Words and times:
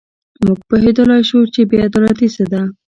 موږ 0.45 0.59
پوهېدلای 0.69 1.21
شو 1.29 1.39
چې 1.53 1.61
بې 1.69 1.77
عدالتي 1.87 2.27
څه 2.35 2.43
ده. 2.51 2.61